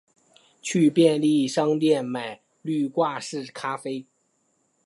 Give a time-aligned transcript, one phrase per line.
[0.63, 4.07] 去便利商店买滤掛式咖啡